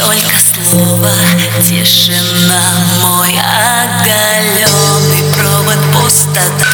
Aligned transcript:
Только 0.00 0.38
слово. 0.38 1.10
Тишина 1.62 2.62
Мой 3.02 3.34
оголенный 3.38 5.30
провод 5.34 5.76
пустоту. 5.92 6.64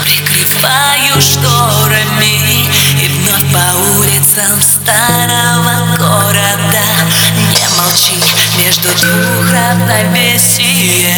Прикрываю 0.00 1.20
шторами 1.20 2.64
И 3.02 3.08
вновь 3.08 3.52
по 3.52 3.98
улицам 3.98 4.58
старого 4.58 5.96
города. 5.98 6.86
Не 7.52 7.68
молчи 7.76 8.16
между 8.58 8.88
двух 8.88 9.52
равновесие. 9.52 11.14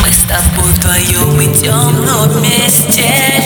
Мы 0.00 0.12
с 0.12 0.26
тобой 0.28 0.72
вдвоем 0.72 1.40
идем, 1.42 2.04
но 2.04 2.24
вместе 2.24 3.41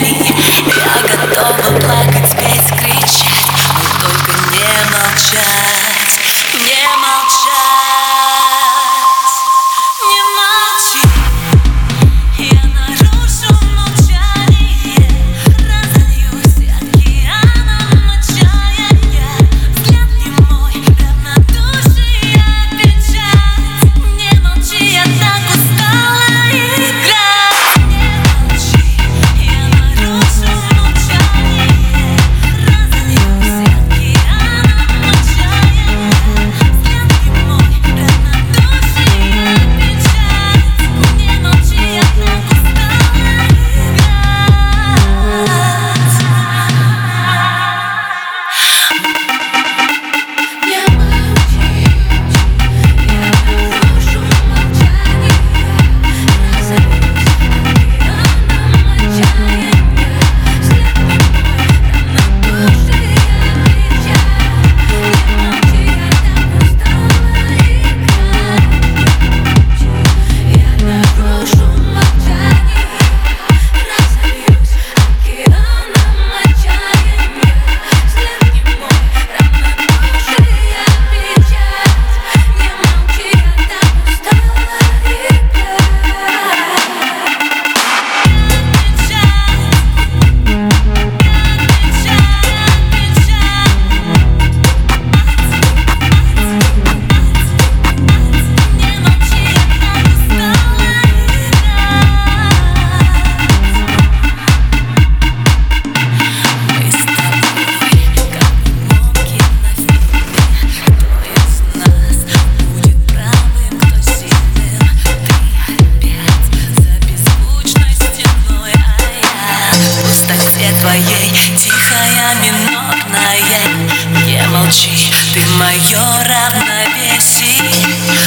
Молчи, 124.66 125.12
ты 125.32 125.40
мое 125.60 126.24
равновесие. 126.24 127.70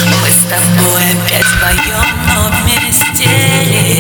Мы 0.06 0.30
с 0.30 0.48
тобой 0.48 1.04
опять 1.12 1.46
вдвоем, 1.46 2.06
но 2.34 2.50
вместе 2.62 3.26
ли 3.66 3.99